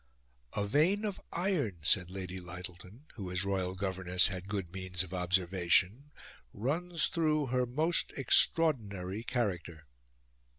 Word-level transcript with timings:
"A 0.53 0.65
vein 0.65 1.05
of 1.05 1.21
iron," 1.31 1.77
said 1.83 2.09
Lady 2.09 2.39
Lyttelton, 2.39 3.05
who, 3.13 3.29
as 3.29 3.45
royal 3.45 3.75
governess, 3.75 4.29
had 4.29 4.47
good 4.49 4.73
means 4.73 5.03
of 5.03 5.13
observation, 5.13 6.09
"runs 6.55 7.05
through 7.05 7.45
her 7.53 7.67
most 7.67 8.11
extraordinary 8.17 9.21
character." 9.21 9.85